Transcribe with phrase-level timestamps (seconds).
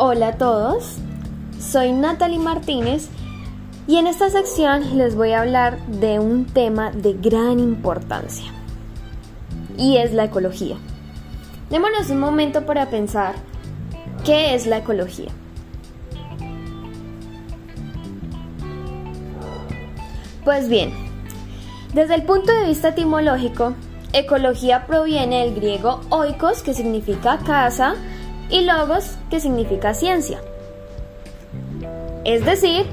[0.00, 0.98] Hola a todos,
[1.58, 3.08] soy Natalie Martínez
[3.88, 8.52] y en esta sección les voy a hablar de un tema de gran importancia
[9.76, 10.76] y es la ecología.
[11.68, 13.34] Démonos un momento para pensar
[14.24, 15.32] qué es la ecología.
[20.44, 20.92] Pues bien,
[21.92, 23.74] desde el punto de vista etimológico,
[24.12, 27.96] ecología proviene del griego oikos, que significa casa,
[28.50, 30.40] y logos, que significa ciencia.
[32.24, 32.86] Es decir,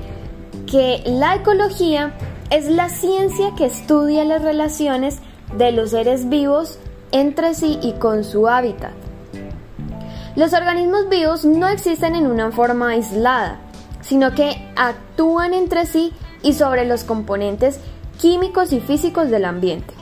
[0.69, 2.13] que la ecología
[2.49, 5.19] es la ciencia que estudia las relaciones
[5.57, 6.79] de los seres vivos
[7.11, 8.91] entre sí y con su hábitat.
[10.35, 13.59] Los organismos vivos no existen en una forma aislada,
[14.01, 16.11] sino que actúan entre sí
[16.43, 17.79] y sobre los componentes
[18.19, 19.93] químicos y físicos del ambiente.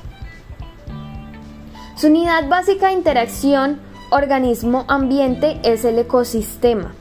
[1.95, 3.79] Su unidad básica de interacción
[4.13, 6.93] organismo-ambiente es el ecosistema,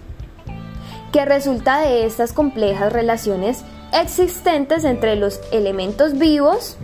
[1.13, 6.79] que resulta de estas complejas relaciones existentes entre los elementos vivos,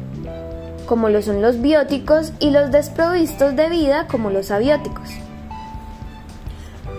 [0.87, 5.09] como lo son los bióticos, y los desprovistos de vida, como los abióticos.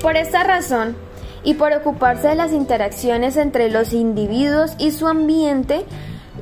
[0.01, 0.95] Por esta razón,
[1.43, 5.85] y por ocuparse de las interacciones entre los individuos y su ambiente,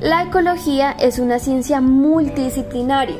[0.00, 3.18] la ecología es una ciencia multidisciplinaria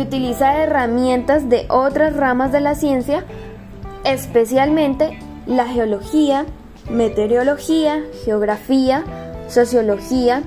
[0.00, 3.24] utiliza herramientas de otras ramas de la ciencia,
[4.04, 6.46] especialmente la geología,
[6.90, 9.04] meteorología, geografía,
[9.48, 10.42] sociología,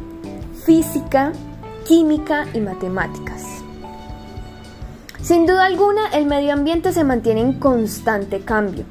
[0.65, 1.33] física,
[1.87, 3.43] química y matemáticas.
[5.21, 8.85] Sin duda alguna, el medio ambiente se mantiene en constante cambio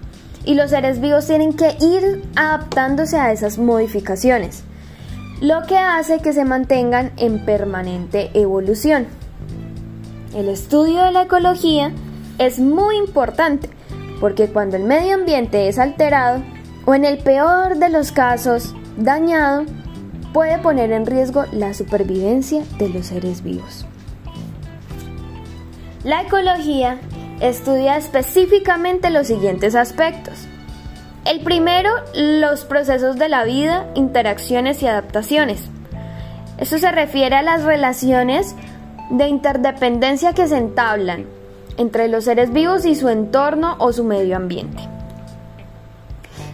[0.44, 4.62] y los seres vivos tienen que ir adaptándose a esas modificaciones,
[5.40, 9.06] lo que hace que se mantengan en permanente evolución.
[10.34, 11.92] El estudio de la ecología
[12.38, 13.68] es muy importante
[14.20, 16.42] porque cuando el medio ambiente es alterado
[16.86, 19.64] o en el peor de los casos dañado,
[20.32, 23.86] puede poner en riesgo la supervivencia de los seres vivos.
[26.04, 27.00] La ecología
[27.40, 30.46] estudia específicamente los siguientes aspectos.
[31.24, 35.64] El primero, los procesos de la vida, interacciones y adaptaciones.
[36.58, 38.54] Esto se refiere a las relaciones
[39.10, 41.26] de interdependencia que se entablan
[41.76, 44.82] entre los seres vivos y su entorno o su medio ambiente.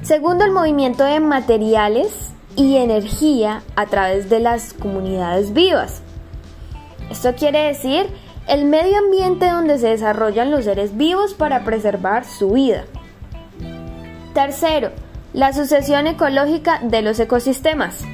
[0.03, 6.01] Segundo, el movimiento de materiales y energía a través de las comunidades vivas.
[7.11, 8.07] Esto quiere decir
[8.49, 12.85] el medio ambiente donde se desarrollan los seres vivos para preservar su vida.
[14.33, 14.91] Tercero,
[15.33, 18.05] la sucesión ecológica de los ecosistemas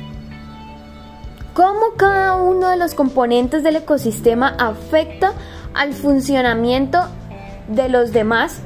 [1.54, 5.32] cómo cada uno de los componentes del ecosistema afecta
[5.74, 6.98] al funcionamiento
[7.68, 8.60] de los demás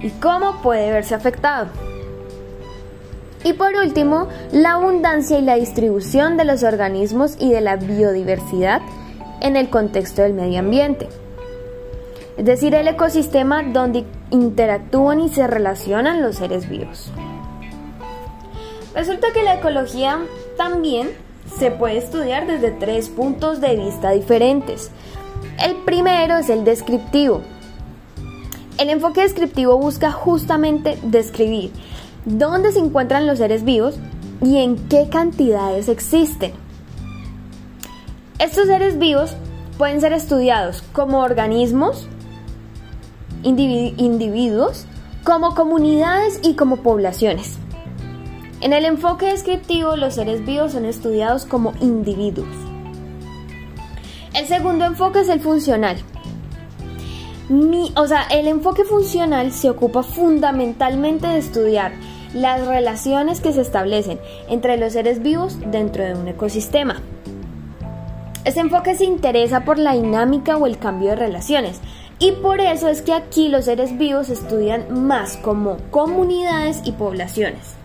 [0.00, 1.68] y cómo puede verse afectado.
[3.42, 8.82] Y por último, la abundancia y la distribución de los organismos y de la biodiversidad
[9.40, 11.08] en el contexto del medio ambiente.
[12.36, 17.10] Es decir, el ecosistema donde interactúan y se relacionan los seres vivos.
[18.94, 20.18] Resulta que la ecología
[20.56, 21.10] también
[21.58, 24.90] se puede estudiar desde tres puntos de vista diferentes.
[25.62, 27.42] El primero es el descriptivo.
[28.78, 31.70] El enfoque descriptivo busca justamente describir
[32.24, 33.96] dónde se encuentran los seres vivos
[34.42, 36.52] y en qué cantidades existen.
[38.38, 39.36] Estos seres vivos
[39.76, 42.08] pueden ser estudiados como organismos,
[43.42, 44.86] individuos,
[45.24, 47.59] como comunidades y como poblaciones.
[48.60, 52.48] En el enfoque descriptivo, los seres vivos son estudiados como individuos.
[54.34, 55.96] El segundo enfoque es el funcional.
[57.96, 61.92] o sea, el enfoque funcional se ocupa fundamentalmente de estudiar
[62.34, 67.00] las relaciones que se establecen entre los seres vivos dentro de un ecosistema.
[68.44, 71.80] Este enfoque se interesa por la dinámica o el cambio de relaciones
[72.18, 77.79] y por eso es que aquí los seres vivos estudian más como comunidades y poblaciones.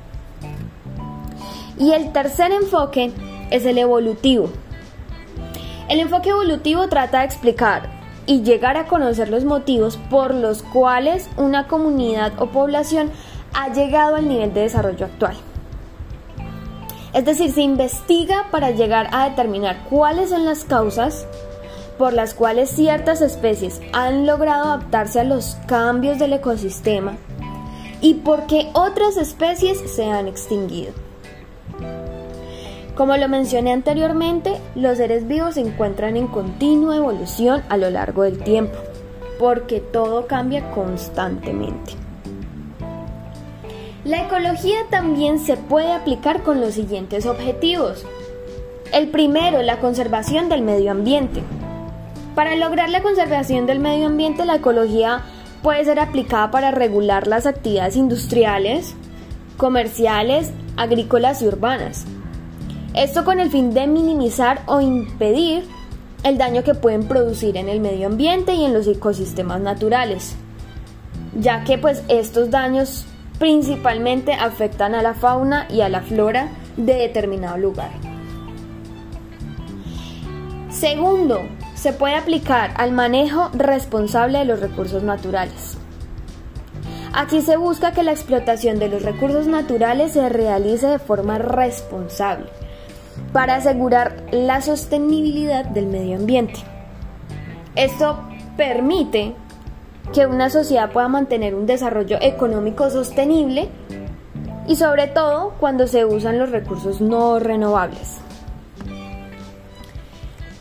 [1.77, 3.11] Y el tercer enfoque
[3.51, 4.49] es el evolutivo.
[5.89, 7.89] El enfoque evolutivo trata de explicar
[8.25, 13.11] y llegar a conocer los motivos por los cuales una comunidad o población
[13.53, 15.35] ha llegado al nivel de desarrollo actual.
[17.13, 21.25] Es decir, se investiga para llegar a determinar cuáles son las causas
[21.97, 27.13] por las cuales ciertas especies han logrado adaptarse a los cambios del ecosistema
[28.01, 30.93] y por qué otras especies se han extinguido.
[32.95, 38.23] Como lo mencioné anteriormente, los seres vivos se encuentran en continua evolución a lo largo
[38.23, 38.77] del tiempo,
[39.37, 41.93] porque todo cambia constantemente.
[44.05, 48.05] La ecología también se puede aplicar con los siguientes objetivos.
[48.93, 51.41] El primero, la conservación del medio ambiente.
[52.35, 55.23] Para lograr la conservación del medio ambiente, la ecología
[55.63, 58.95] puede ser aplicada para regular las actividades industriales,
[59.57, 62.05] comerciales, agrícolas y urbanas.
[62.93, 65.65] Esto con el fin de minimizar o impedir
[66.23, 70.35] el daño que pueden producir en el medio ambiente y en los ecosistemas naturales,
[71.39, 73.05] ya que pues estos daños
[73.37, 77.91] principalmente afectan a la fauna y a la flora de determinado lugar.
[80.69, 81.41] Segundo,
[81.75, 85.77] se puede aplicar al manejo responsable de los recursos naturales.
[87.17, 92.47] Aquí se busca que la explotación de los recursos naturales se realice de forma responsable
[93.31, 96.59] para asegurar la sostenibilidad del medio ambiente.
[97.73, 98.19] Esto
[98.57, 99.33] permite
[100.13, 103.69] que una sociedad pueda mantener un desarrollo económico sostenible
[104.67, 108.17] y sobre todo cuando se usan los recursos no renovables.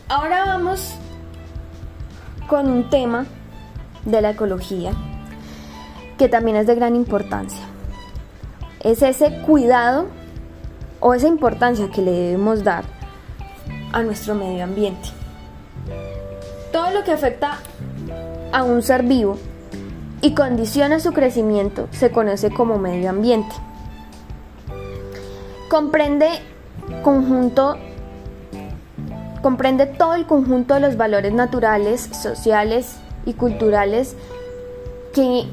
[0.07, 0.95] Ahora vamos
[2.47, 3.25] con un tema
[4.05, 4.93] de la ecología
[6.17, 7.63] que también es de gran importancia.
[8.81, 10.07] Es ese cuidado
[10.99, 12.83] o esa importancia que le debemos dar
[13.91, 15.09] a nuestro medio ambiente.
[16.71, 17.59] Todo lo que afecta
[18.51, 19.37] a un ser vivo
[20.21, 23.55] y condiciona su crecimiento se conoce como medio ambiente.
[25.69, 26.29] Comprende
[27.03, 27.77] conjunto
[29.41, 32.97] comprende todo el conjunto de los valores naturales, sociales
[33.27, 34.15] y culturales
[35.13, 35.45] que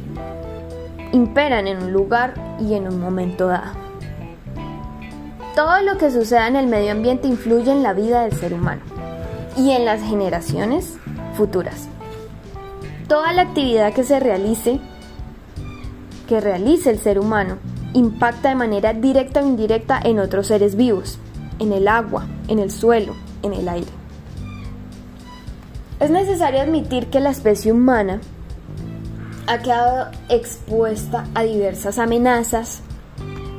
[1.12, 3.72] imperan en un lugar y en un momento dado.
[5.54, 8.80] Todo lo que suceda en el medio ambiente influye en la vida del ser humano
[9.56, 10.96] y en las generaciones
[11.34, 11.88] futuras.
[13.06, 14.80] Toda la actividad que se realice,
[16.26, 17.58] que realice el ser humano,
[17.92, 21.18] impacta de manera directa o indirecta en otros seres vivos,
[21.58, 23.90] en el agua, en el suelo, en el aire.
[26.00, 28.20] Es necesario admitir que la especie humana
[29.46, 32.80] ha quedado expuesta a diversas amenazas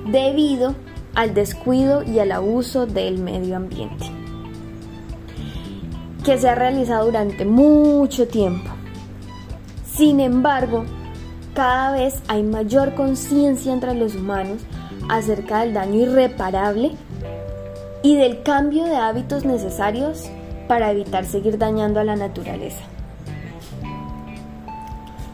[0.05, 0.75] debido
[1.15, 4.05] al descuido y al abuso del medio ambiente,
[6.23, 8.69] que se ha realizado durante mucho tiempo.
[9.93, 10.85] Sin embargo,
[11.53, 14.63] cada vez hay mayor conciencia entre los humanos
[15.09, 16.91] acerca del daño irreparable
[18.01, 20.29] y del cambio de hábitos necesarios
[20.67, 22.92] para evitar seguir dañando a la naturaleza.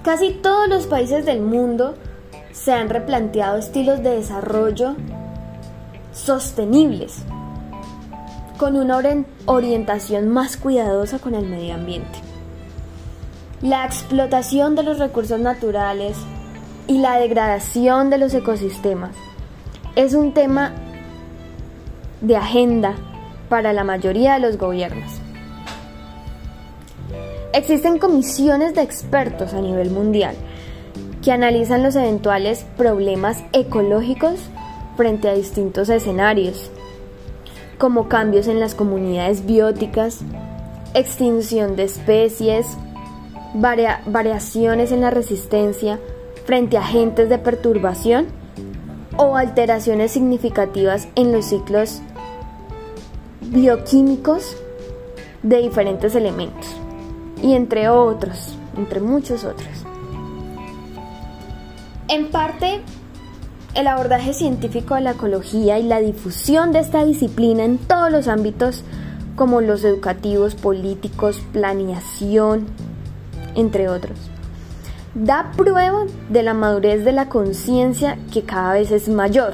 [0.04, 1.96] Casi todos los países del mundo
[2.54, 4.96] se han replanteado estilos de desarrollo
[6.14, 7.24] sostenibles,
[8.58, 8.98] con una
[9.46, 12.20] orientación más cuidadosa con el medio ambiente.
[13.62, 16.18] La explotación de los recursos naturales
[16.88, 19.16] y la degradación de los ecosistemas
[19.96, 20.72] es un tema
[22.22, 22.96] de agenda
[23.50, 25.19] para la mayoría de los gobiernos.
[27.52, 30.36] Existen comisiones de expertos a nivel mundial
[31.24, 34.40] que analizan los eventuales problemas ecológicos
[34.96, 36.70] frente a distintos escenarios,
[37.80, 40.20] como cambios en las comunidades bióticas,
[40.94, 42.68] extinción de especies,
[43.56, 46.00] variaciones en la resistencia
[46.46, 48.28] frente a agentes de perturbación
[49.18, 52.02] o alteraciones significativas en los ciclos
[53.42, 54.56] bioquímicos
[55.42, 56.79] de diferentes elementos
[57.42, 59.70] y entre otros, entre muchos otros.
[62.08, 62.82] En parte,
[63.76, 68.28] el abordaje científico de la ecología y la difusión de esta disciplina en todos los
[68.28, 68.84] ámbitos
[69.36, 72.66] como los educativos, políticos, planeación,
[73.56, 74.18] entre otros.
[75.14, 79.54] Da prueba de la madurez de la conciencia que cada vez es mayor.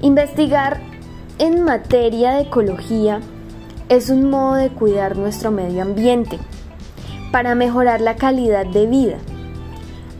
[0.00, 0.80] Investigar
[1.38, 3.20] en materia de ecología
[3.88, 6.38] es un modo de cuidar nuestro medio ambiente
[7.30, 9.16] para mejorar la calidad de vida,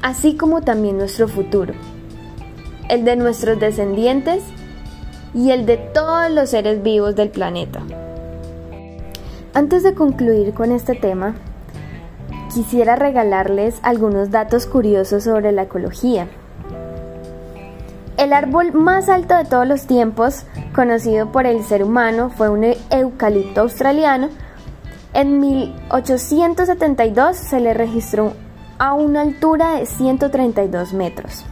[0.00, 1.74] así como también nuestro futuro,
[2.88, 4.42] el de nuestros descendientes
[5.34, 7.80] y el de todos los seres vivos del planeta.
[9.54, 11.34] Antes de concluir con este tema,
[12.52, 16.28] quisiera regalarles algunos datos curiosos sobre la ecología.
[18.22, 20.44] El árbol más alto de todos los tiempos,
[20.76, 24.28] conocido por el ser humano, fue un eucalipto australiano.
[25.12, 28.34] En 1872 se le registró
[28.78, 31.44] a una altura de 132 metros.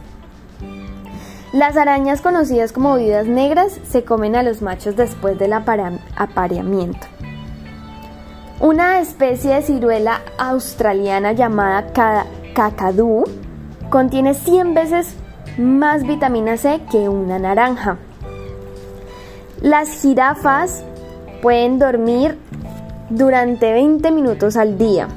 [1.51, 7.05] Las arañas conocidas como vidas negras se comen a los machos después del apareamiento.
[8.61, 11.87] Una especie de ciruela australiana llamada
[12.53, 13.25] cacadú
[13.89, 15.17] contiene 100 veces
[15.61, 17.97] más vitamina C que una naranja.
[19.61, 20.83] Las jirafas
[21.41, 22.37] pueden dormir
[23.09, 25.07] durante 20 minutos al día.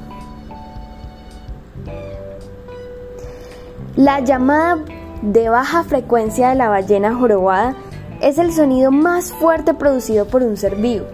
[3.95, 4.79] La llamada
[5.21, 7.75] de baja frecuencia de la ballena jorobada
[8.21, 11.05] es el sonido más fuerte producido por un ser vivo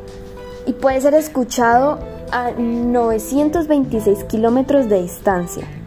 [0.66, 2.00] y puede ser escuchado
[2.32, 5.81] a 926 kilómetros de distancia.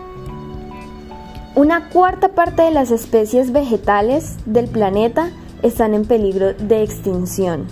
[1.57, 5.31] Una cuarta parte de las especies vegetales del planeta
[5.63, 7.69] están en peligro de extinción.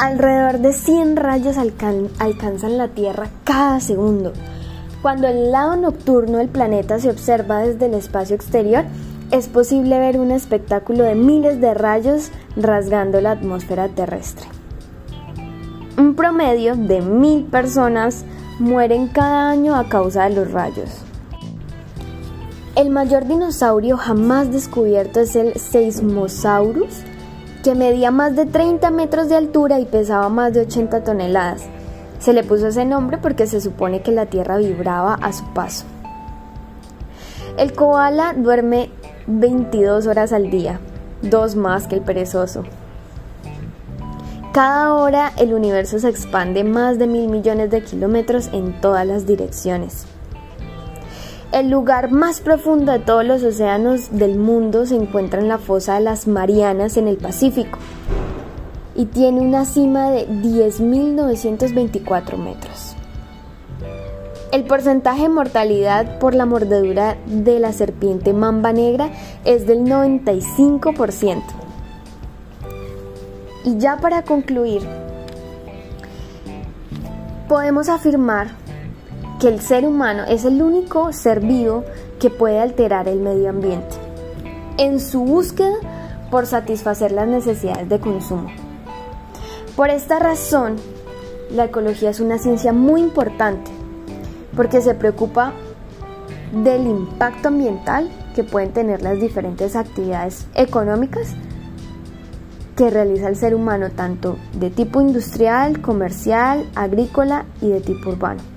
[0.00, 4.32] Alrededor de 100 rayos alcanzan la Tierra cada segundo.
[5.02, 8.86] Cuando el lado nocturno del planeta se observa desde el espacio exterior,
[9.30, 14.46] es posible ver un espectáculo de miles de rayos rasgando la atmósfera terrestre.
[15.96, 18.24] Un promedio de mil personas
[18.58, 21.04] mueren cada año a causa de los rayos.
[22.74, 27.02] El mayor dinosaurio jamás descubierto es el Seismosaurus,
[27.62, 31.64] que medía más de 30 metros de altura y pesaba más de 80 toneladas.
[32.18, 35.84] Se le puso ese nombre porque se supone que la Tierra vibraba a su paso.
[37.58, 38.88] El koala duerme
[39.26, 40.80] 22 horas al día,
[41.20, 42.64] dos más que el perezoso.
[44.54, 49.26] Cada hora el universo se expande más de mil millones de kilómetros en todas las
[49.26, 50.06] direcciones.
[51.52, 55.96] El lugar más profundo de todos los océanos del mundo se encuentra en la fosa
[55.96, 57.78] de las Marianas en el Pacífico
[58.94, 62.96] y tiene una cima de 10.924 metros.
[64.50, 69.10] El porcentaje de mortalidad por la mordedura de la serpiente mamba negra
[69.44, 71.42] es del 95%.
[73.66, 74.80] Y ya para concluir,
[77.46, 78.61] podemos afirmar
[79.42, 81.82] que el ser humano es el único ser vivo
[82.20, 83.96] que puede alterar el medio ambiente
[84.78, 85.74] en su búsqueda
[86.30, 88.52] por satisfacer las necesidades de consumo.
[89.74, 90.76] Por esta razón,
[91.50, 93.72] la ecología es una ciencia muy importante
[94.54, 95.52] porque se preocupa
[96.52, 101.34] del impacto ambiental que pueden tener las diferentes actividades económicas
[102.76, 108.51] que realiza el ser humano, tanto de tipo industrial, comercial, agrícola y de tipo urbano.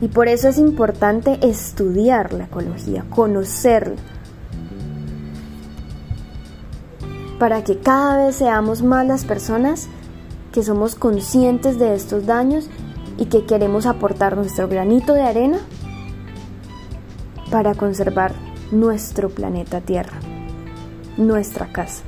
[0.00, 3.96] Y por eso es importante estudiar la ecología, conocerla,
[7.38, 9.88] para que cada vez seamos más las personas
[10.52, 12.68] que somos conscientes de estos daños
[13.16, 15.58] y que queremos aportar nuestro granito de arena
[17.50, 18.32] para conservar
[18.70, 20.18] nuestro planeta Tierra,
[21.16, 22.07] nuestra casa.